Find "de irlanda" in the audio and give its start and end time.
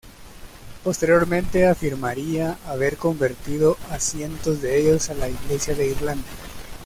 5.75-6.25